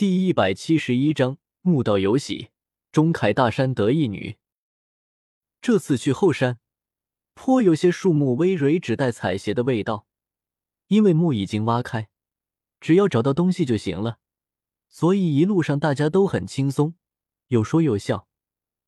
[0.00, 2.48] 第一百七十一章墓道有喜，
[2.90, 4.38] 钟凯大山得一女。
[5.60, 6.58] 这次去后山，
[7.34, 10.06] 颇有些树木葳蕤、只待采撷的味道。
[10.86, 12.08] 因为墓已经挖开，
[12.80, 14.20] 只要找到东西就行了，
[14.88, 16.94] 所以一路上大家都很轻松，
[17.48, 18.26] 有说有笑，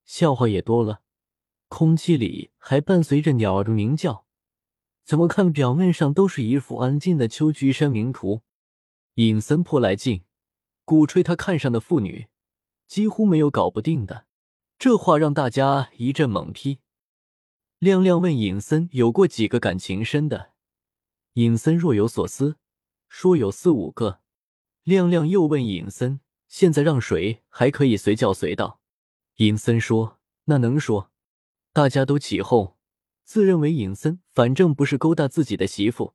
[0.07, 1.03] 笑话也多了。
[1.69, 4.25] 空气里还伴随着鸟儿的鸣叫。
[5.05, 8.41] 怎么看，表面上都是一幅安静的秋菊山名图。
[9.17, 10.25] 尹森颇来劲，
[10.93, 12.27] 鼓吹他看上的妇女
[12.86, 14.27] 几乎没有搞不定的，
[14.78, 16.80] 这话让大家一阵猛批。
[17.78, 20.50] 亮亮问尹森有过几个感情深的。
[21.33, 22.59] 尹森若有所思，
[23.09, 24.20] 说有四五个。
[24.83, 28.78] 亮亮又问尹森：“现在让谁还可以随叫随到？”
[29.36, 31.11] 尹森说：“那能说。”
[31.72, 32.77] 大家都起哄，
[33.24, 36.12] 自认为尹森反正不是勾搭自己的媳妇，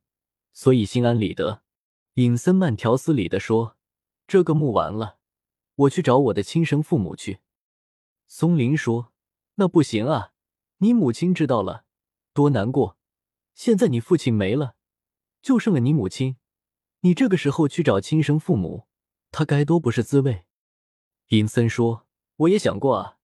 [0.52, 1.64] 所以心安理得。
[2.14, 3.74] 尹森慢条斯理的说
[4.28, 5.18] ：“这个墓完了，
[5.74, 7.40] 我去找我的亲生父母去。”
[8.28, 9.12] 松林说
[9.56, 10.32] ：“那不行啊，
[10.76, 11.84] 你母亲知道了，
[12.32, 12.96] 多难过。
[13.54, 14.76] 现在你父亲没了。”
[15.40, 16.36] 就剩了你母亲，
[17.00, 18.88] 你这个时候去找亲生父母，
[19.30, 20.44] 他该多不是滋味。
[21.28, 23.18] 尹森说：“我也想过啊，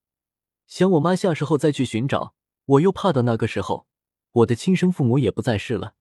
[0.68, 2.36] 想我妈下世后再去寻找，
[2.66, 3.88] 我又怕到那个时候，
[4.30, 5.96] 我的亲生父母也不在世了。”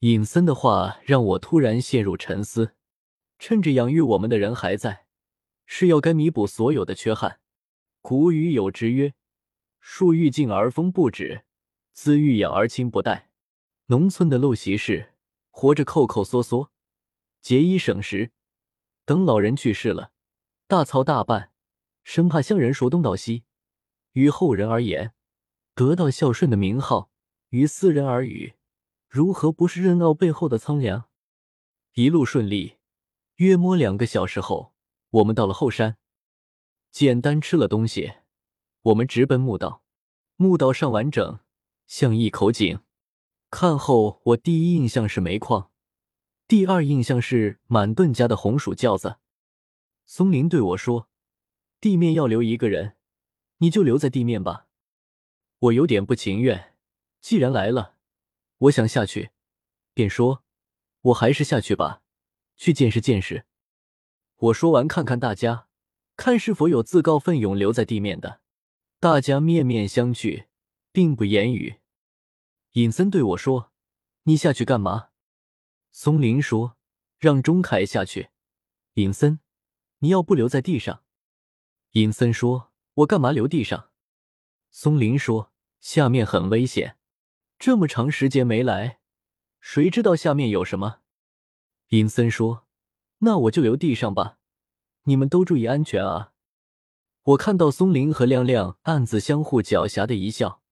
[0.00, 2.74] 尹森的话让我突然陷入沉思。
[3.38, 5.06] 趁着养育我们的人还在，
[5.66, 7.40] 是要该弥补所有的缺憾。
[8.00, 9.14] 古语有之曰
[9.80, 11.44] ：“树欲静而风不止，
[11.92, 13.30] 子欲养而亲不待。”
[13.86, 15.14] 农村的陋习是。
[15.50, 16.70] 活着抠抠缩缩，
[17.40, 18.30] 节衣省食，
[19.04, 20.12] 等老人去世了，
[20.68, 21.50] 大操大办，
[22.04, 23.42] 生怕乡人说东道西。
[24.12, 25.14] 于后人而言，
[25.74, 27.10] 得到孝顺的名号；
[27.48, 28.54] 于私人而语，
[29.08, 31.08] 如何不是任劳背后的苍凉？
[31.94, 32.77] 一路顺利，
[33.38, 34.74] 约摸两个小时后，
[35.10, 35.96] 我们到了后山，
[36.90, 38.14] 简单吃了东西，
[38.82, 39.84] 我们直奔墓道。
[40.34, 41.38] 墓道上完整，
[41.86, 42.80] 像一口井。
[43.48, 45.70] 看后，我第一印象是煤矿，
[46.48, 49.18] 第二印象是满顿家的红薯轿子。
[50.04, 51.08] 松林对我说
[51.80, 52.96] ：“地面要留一个人，
[53.58, 54.66] 你就留在地面吧。”
[55.60, 56.74] 我有点不情愿，
[57.20, 57.94] 既然来了，
[58.58, 59.30] 我想下去，
[59.94, 60.42] 便说
[61.02, 62.02] ：“我还是下去吧，
[62.58, 63.46] 去见识见识。”
[64.36, 65.68] 我说完，看看大家，
[66.14, 68.42] 看是否有自告奋勇留在地面的。
[69.00, 70.46] 大家面面相觑，
[70.92, 71.76] 并不言语。
[72.72, 73.72] 尹森对我说
[74.24, 75.08] ：“你下去干嘛？”
[75.90, 76.76] 松林说
[77.18, 78.28] ：“让钟凯下去。”
[78.94, 79.40] 尹森，
[80.00, 81.02] 你要不留在地上？
[81.92, 83.90] 尹森说：“我干嘛留地上？”
[84.70, 86.96] 松林说：“下面很危险，
[87.58, 89.00] 这么长时间没来，
[89.60, 91.00] 谁知道下面有什么？”
[91.88, 92.66] 尹森说
[93.20, 94.38] ：“那我就留地上吧，
[95.04, 96.32] 你们都注意安全啊！”
[97.24, 100.62] 我看到松林和亮亮暗自相互狡黠的一笑，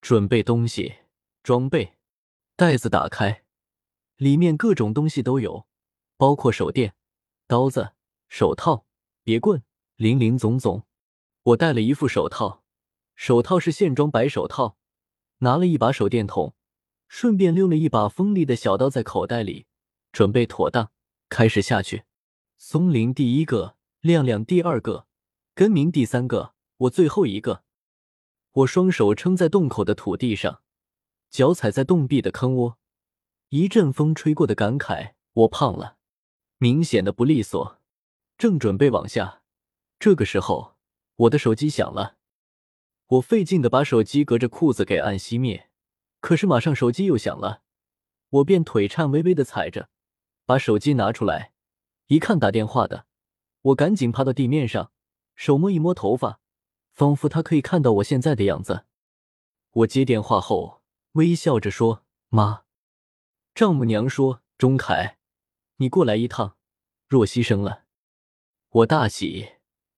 [0.00, 0.96] 准备东西。
[1.42, 1.96] 装备
[2.54, 3.42] 袋子打开，
[4.16, 5.66] 里面各种东西都有，
[6.16, 6.94] 包括手电、
[7.48, 7.94] 刀子、
[8.28, 8.86] 手套、
[9.24, 9.64] 别棍，
[9.96, 10.84] 林林总总。
[11.42, 12.62] 我戴了一副手套，
[13.16, 14.76] 手套是线装白手套，
[15.38, 16.54] 拿了一把手电筒，
[17.08, 19.66] 顺便溜了一把锋利的小刀在口袋里，
[20.12, 20.90] 准备妥当，
[21.28, 22.04] 开始下去。
[22.58, 25.06] 松林第一个，亮亮第二个，
[25.54, 27.64] 根明第三个，我最后一个。
[28.52, 30.60] 我双手撑在洞口的土地上。
[31.30, 32.78] 脚踩在洞壁的坑窝，
[33.48, 35.96] 一阵风吹过的感慨，我胖了，
[36.58, 37.80] 明显的不利索。
[38.36, 39.40] 正准备往下，
[39.98, 40.76] 这个时候
[41.16, 42.18] 我的手机响了，
[43.06, 45.70] 我费劲的把手机隔着裤子给按熄灭，
[46.20, 47.62] 可是马上手机又响了，
[48.28, 49.88] 我便腿颤巍巍的踩着，
[50.52, 51.54] 把手机拿出来，
[52.08, 53.06] 一看打电话的，
[53.62, 54.92] 我赶紧趴到地面上，
[55.34, 56.40] 手摸一摸头发，
[56.92, 58.84] 仿佛他可以看到我现在的样子。
[59.70, 60.82] 我接电话后。
[61.12, 62.64] 微笑着说：“妈。”
[63.54, 65.16] 丈母娘说：“钟凯，
[65.76, 66.58] 你过来一趟，
[67.08, 67.84] 若曦生了。”
[68.68, 69.52] 我大喜，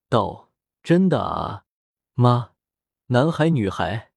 [0.09, 0.53] 道
[0.85, 1.65] ：“真的啊，
[2.15, 2.53] 妈？
[3.07, 4.13] 男孩女孩？”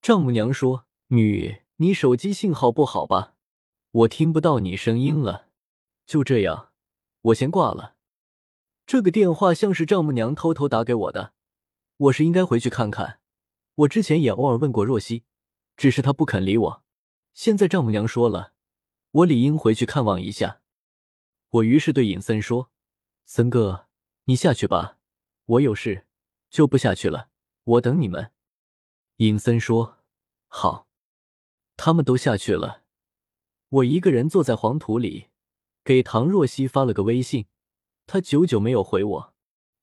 [0.00, 3.34] 丈母娘说：“女。”你手机信号不好吧？
[3.90, 5.49] 我听不到你声音了。
[6.10, 6.72] 就这样，
[7.20, 7.94] 我先挂了。
[8.84, 11.34] 这个电话像是丈母娘偷偷打给我的，
[11.98, 13.20] 我是应该回去看看。
[13.76, 15.22] 我之前也偶尔问过若曦。
[15.76, 16.82] 只是她不肯理我，
[17.32, 18.54] 现在丈母娘说了，
[19.12, 20.60] 我理应回去看望一下。
[21.50, 22.72] 我于是对尹森说
[23.24, 23.86] ：“森哥，
[24.24, 24.98] 你下去吧，
[25.44, 26.08] 我有事
[26.50, 27.28] 就不下去了，
[27.62, 28.32] 我等你们。”
[29.18, 29.98] 尹森说
[30.48, 30.88] ：“好。”
[31.78, 32.82] 他们都下去了，
[33.68, 35.28] 我一个人坐在黄土里，
[35.84, 37.46] 给唐若曦发了个微信，
[38.06, 39.34] 她久久没有回我，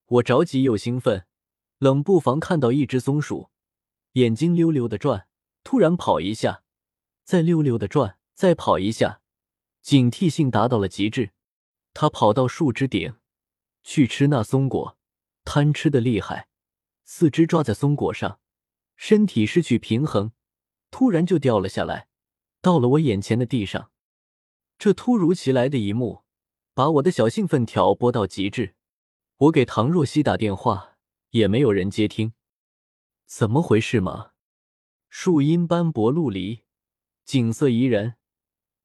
[0.05, 1.25] 我着急又兴奋，
[1.79, 3.49] 冷不防看到一只松鼠，
[4.13, 5.27] 眼睛溜溜的转，
[5.63, 6.63] 突然跑一下，
[7.23, 9.21] 再溜溜的转，再跑一下，
[9.81, 11.31] 警惕性达到了极致。
[11.93, 13.15] 它跑到树枝顶
[13.83, 14.97] 去吃那松果，
[15.43, 16.47] 贪吃的厉害，
[17.05, 18.39] 四肢抓在松果上，
[18.95, 20.31] 身体失去平衡，
[20.91, 22.07] 突然就掉了下来，
[22.61, 23.91] 到了我眼前的地上。
[24.77, 26.23] 这突如其来的一幕。
[26.73, 28.75] 把我的小兴奋挑拨到极致，
[29.37, 30.97] 我给唐若曦打电话，
[31.31, 32.33] 也没有人接听，
[33.25, 34.33] 怎么回事嘛？
[35.09, 36.61] 树荫斑驳，陆离，
[37.25, 38.17] 景色宜人，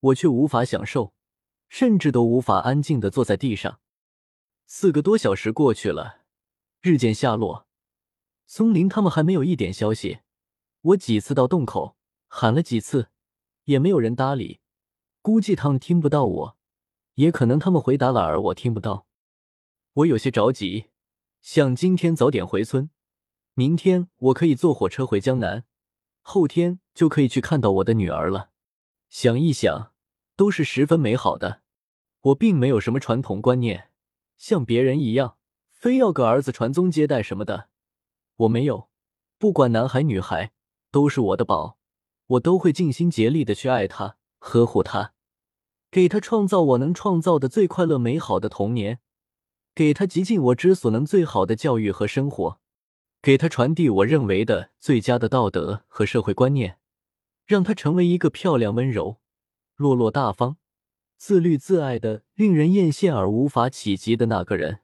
[0.01, 1.13] 我却无法享受，
[1.69, 3.79] 甚至都无法安静的坐在地上。
[4.65, 6.23] 四个多小时过去了，
[6.81, 7.67] 日渐下落，
[8.47, 10.21] 松林他们还没有一点消息。
[10.81, 11.99] 我几次到洞口
[12.29, 13.11] 喊了几次，
[13.65, 14.62] 也没有人搭理，
[15.23, 16.57] 估计他们听不到我。
[17.15, 19.07] 也可能他们回答了，而我听不到。
[19.93, 20.87] 我有些着急，
[21.43, 22.89] 想今天早点回村，
[23.53, 25.65] 明天我可以坐火车回江南，
[26.23, 28.51] 后天就可以去看到我的女儿了。
[29.11, 29.93] 想一想，
[30.37, 31.61] 都是十分美好的。
[32.23, 33.91] 我并没有什么传统观念，
[34.39, 35.37] 像别人一样，
[35.71, 37.69] 非要个儿子传宗接代什么的。
[38.37, 38.89] 我没有，
[39.37, 40.53] 不管男孩女孩，
[40.91, 41.77] 都是我的宝，
[42.29, 45.15] 我都会尽心竭力的去爱他，呵护他。
[45.91, 48.99] 给他创造我能创造的最快乐美好的童年，
[49.75, 52.59] 给他极尽我之所能最好的教育和生活，
[53.21, 56.79] 给他传递我认为的最佳的道德和社会观念，
[57.47, 59.21] 让他成为一个漂亮、温柔、
[59.77, 60.57] 落落大方、
[61.19, 64.81] 自律自爱的、令人艳羡而无法企及的那个人。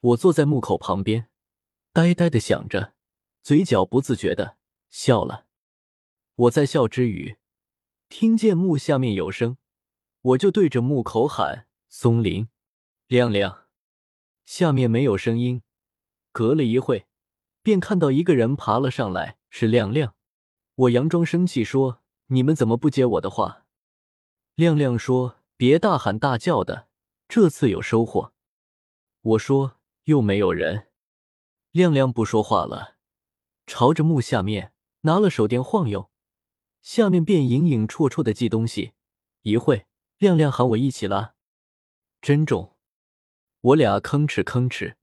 [0.00, 1.28] 我坐在墓口旁边，
[1.92, 2.94] 呆呆的想着，
[3.42, 4.56] 嘴角不自觉的
[4.88, 5.44] 笑了。
[6.34, 7.36] 我在笑之余，
[8.16, 9.56] 听见墓下面有声。
[10.22, 12.46] 我就对着木口喊：“松林，
[13.08, 13.64] 亮亮。”
[14.46, 15.62] 下面没有声音。
[16.30, 17.08] 隔了一会，
[17.60, 20.14] 便看到一个人爬了上来，是亮亮。
[20.76, 23.66] 我佯装生气说：“你们怎么不接我的话？”
[24.54, 26.86] 亮亮说：“别大喊大叫的，
[27.26, 28.32] 这次有收获。”
[29.22, 30.86] 我说：“又没有人。”
[31.72, 32.94] 亮亮不说话了，
[33.66, 36.08] 朝着木下面拿了手电晃悠，
[36.84, 38.92] 下面便影影绰绰的记东西。
[39.42, 39.86] 一会。
[40.18, 41.34] 亮亮喊我一起拉，
[42.22, 42.76] 真重！
[43.60, 44.94] 我俩吭哧吭哧，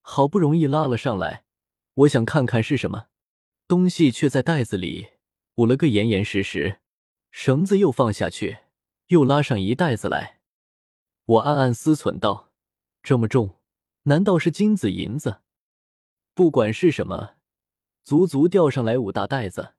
[0.00, 1.44] 好不容易拉了上来。
[1.94, 3.08] 我想看看是什么
[3.66, 5.08] 东西，却在袋子里
[5.56, 6.80] 捂了个严严实实。
[7.32, 8.58] 绳子又放下去，
[9.08, 10.40] 又拉上一袋子来。
[11.26, 12.52] 我暗暗思忖道：
[13.02, 13.58] 这么重，
[14.04, 15.40] 难道是金子银子？
[16.32, 17.34] 不管是什么，
[18.04, 19.74] 足足吊上来五大袋子，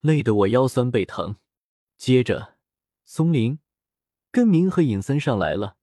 [0.00, 1.36] 累得我腰酸背疼。
[1.96, 2.56] 接着，
[3.04, 3.58] 松林。
[4.32, 5.76] 根明和尹森上来了，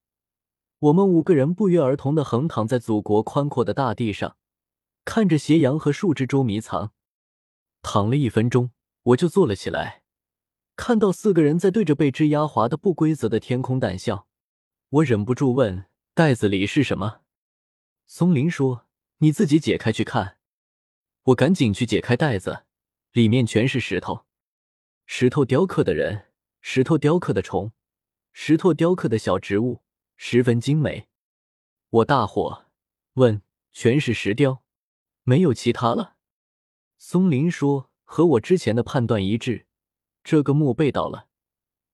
[0.78, 4.38] 我们五个人不约而同的横躺在祖国宽阔的大地上，
[5.04, 6.92] 看着斜阳和树枝捉迷藏。
[7.82, 8.70] 躺了一分钟，
[9.02, 10.02] 我就坐了起来，
[10.76, 14.26] 看到四个人在对着被枝压滑的不规则的天空淡笑，
[14.88, 17.20] 我忍不住问：“袋子里是什么？”
[18.06, 18.86] 松林说
[19.18, 20.38] ：“你自己解开去看。”
[21.24, 22.64] 我赶紧去解开袋子，
[23.12, 24.26] 里面全是石头，
[25.06, 26.26] 石头雕刻的人，
[26.60, 27.72] 石头雕刻的虫。
[28.32, 29.82] 石头雕刻的小植物
[30.16, 31.08] 十分精美，
[31.90, 32.66] 我大惑，
[33.14, 34.62] 问：“全是石雕，
[35.24, 36.16] 没有其他了？”
[36.98, 39.66] 松林说：“和我之前的判断一致，
[40.22, 41.26] 这个墓被盗了，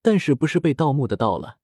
[0.02, 1.58] 但是不是被盗墓的盗了，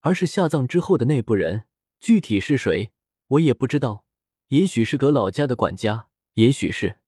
[0.00, 1.64] 而是下葬之后的那部人，
[1.98, 2.92] 具体是谁，
[3.26, 4.04] 我也不知道。
[4.48, 7.00] 也许是葛老家的管家，也许是……”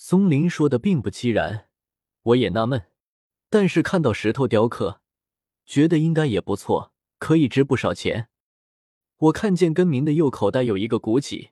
[0.00, 1.68] 松林说的并不凄然，
[2.22, 2.86] 我也纳闷，
[3.50, 5.02] 但是看到石头雕刻。
[5.66, 8.28] 觉得应该也不错，可以值不少钱。
[9.16, 11.50] 我看见根明的右口袋有一个鼓起，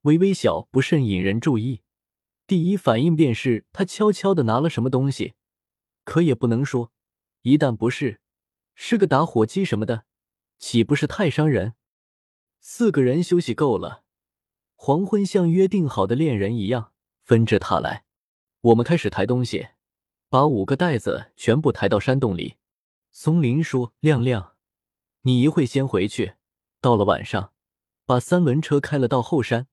[0.00, 1.82] 微微小，不甚引人注意。
[2.46, 5.34] 第一反应便是他悄悄的拿了什么东西，
[6.04, 6.90] 可也不能说，
[7.42, 8.22] 一旦不是，
[8.74, 10.06] 是个打火机什么的，
[10.58, 11.74] 岂不是太伤人？
[12.60, 14.04] 四个人休息够了，
[14.74, 16.92] 黄昏像约定好的恋人一样
[17.24, 18.04] 分着踏来。
[18.60, 19.68] 我们开始抬东西，
[20.28, 22.56] 把五个袋子全部抬到山洞里。
[23.10, 24.56] 松林说：“亮亮，
[25.22, 26.34] 你一会先回去。
[26.80, 27.52] 到了晚上，
[28.04, 29.68] 把三轮车开了到后山，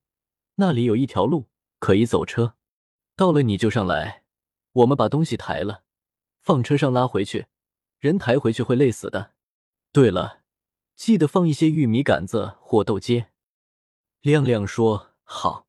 [0.55, 2.55] 那里有一条路可以走车。
[3.15, 4.24] 到了你就上来，
[4.72, 5.84] 我们把东西抬了，
[6.41, 7.48] 放车上拉回去。
[8.00, 9.34] 人抬回去会累死的。
[9.91, 10.41] 对了，
[10.96, 13.27] 记得放一些玉米杆子或豆秸。”
[14.22, 15.67] 亮亮说：“好。”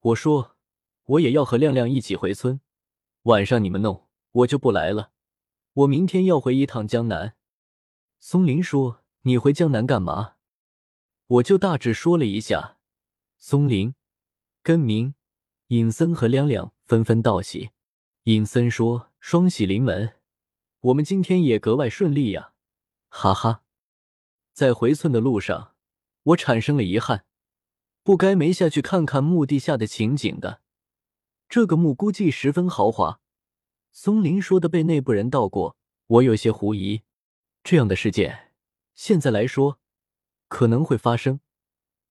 [0.00, 0.55] 我说
[1.06, 2.60] ：“我也要和亮亮一起回村。
[3.22, 5.12] 晚上你们弄，我就不来了。”
[5.74, 7.34] 我明天要回一趟江南。
[8.18, 10.36] 松林说：“你回江南干嘛？”
[11.28, 12.78] 我就大致说了一下。
[13.36, 13.94] 松林、
[14.62, 15.14] 根明、
[15.68, 17.70] 尹森和亮亮纷纷道喜。
[18.24, 20.14] 尹森说：“双喜临门，
[20.80, 22.52] 我们今天也格外顺利呀！”
[23.10, 23.62] 哈哈。
[24.52, 25.74] 在回村的路上，
[26.22, 27.26] 我产生了遗憾，
[28.02, 30.62] 不该没下去看看墓地下的情景的。
[31.48, 33.20] 这个墓估计十分豪华。
[33.92, 35.76] 松林说的被内部人盗过，
[36.06, 37.02] 我有些狐疑。
[37.64, 38.52] 这样的事件，
[38.94, 39.80] 现在来说
[40.48, 41.40] 可能会发生，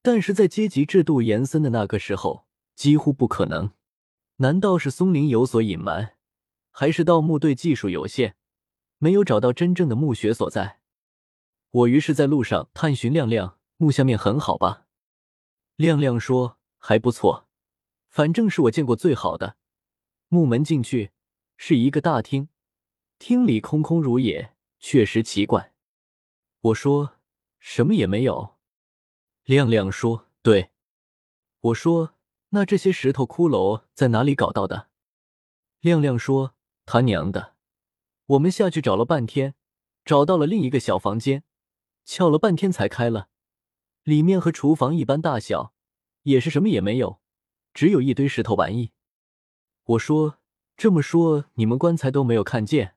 [0.02, 3.72] 但是在阶级制度严森的那个时候，几乎不可能。
[4.38, 6.18] 难道是松林有所隐瞒，
[6.72, 8.36] 还是盗墓队技术有限，
[8.98, 10.82] 没有找到真正的墓穴所在？
[11.72, 14.88] 我于是在路上探寻亮亮，墓下面很好吧？
[15.78, 17.45] 亮亮说还不错，
[18.16, 19.58] 反正是我见过最好的。
[20.30, 21.12] 木门进去
[21.58, 22.48] 是一个大厅，
[23.20, 25.74] 厅里空空如也，确实奇怪。
[26.62, 27.16] 我说
[27.60, 28.56] 什么也没有。
[29.44, 30.72] 亮亮说对。
[31.60, 32.16] 我说
[32.52, 34.88] 那这些石头骷髅在哪里搞到的？
[35.82, 36.56] 亮亮说
[36.86, 37.56] 他娘的，
[38.28, 39.56] 我们下去找了半天，
[40.06, 41.44] 找到了另一个小房间。
[42.06, 43.28] 撬了半天才开了，
[44.04, 45.74] 里面和厨房一般大小，
[46.22, 47.20] 也是什么也没有，
[47.76, 48.94] 只有一堆石头玩意。
[49.84, 50.40] 我说
[50.78, 52.96] 这么说，你们棺材都没有看见？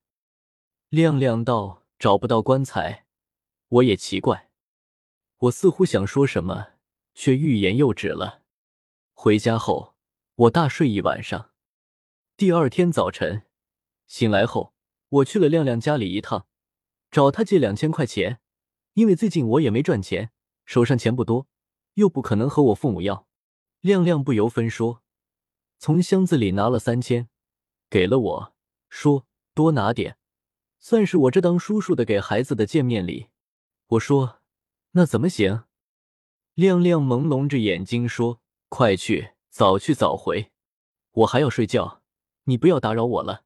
[0.88, 3.04] 亮亮道找不到棺材，
[3.68, 4.50] 我也奇怪。
[5.38, 6.68] 我似乎想说什么，
[7.12, 8.42] 却欲言又止了。
[9.12, 9.96] 回家后，
[10.36, 11.50] 我大睡一晚上。
[12.36, 13.42] 第二天早晨
[14.06, 14.72] 醒来后，
[15.08, 16.46] 我去了亮亮家里一趟，
[17.10, 18.40] 找他借两千块钱。
[18.94, 20.30] 因为最近我也没赚钱，
[20.64, 21.48] 手上钱不多，
[21.94, 23.27] 又不可能和我父母要。
[23.80, 25.02] 亮亮不由分说，
[25.78, 27.28] 从箱子里拿了三千，
[27.88, 28.54] 给了我，
[28.88, 30.18] 说多拿点，
[30.80, 33.28] 算是我这当叔叔的给孩子的见面礼。
[33.88, 34.40] 我说
[34.92, 35.64] 那怎么行？
[36.54, 40.50] 亮亮朦胧着眼睛说：“快去，早去早回，
[41.12, 42.02] 我还要睡觉，
[42.44, 43.44] 你不要打扰我了。”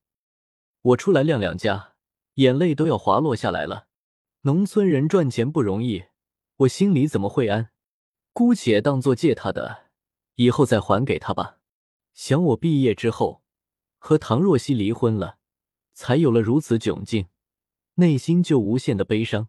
[0.80, 1.94] 我出来亮亮家，
[2.34, 3.86] 眼泪都要滑落下来了。
[4.40, 6.06] 农村人赚钱不容易，
[6.56, 7.70] 我心里怎么会安？
[8.32, 9.81] 姑且当做借他的，
[10.34, 11.58] 以后再还给他吧。
[12.14, 13.42] 想我毕业之后
[13.98, 15.38] 和唐若曦离婚了，
[15.94, 17.28] 才有了如此窘境，
[17.94, 19.48] 内心就无限的悲伤。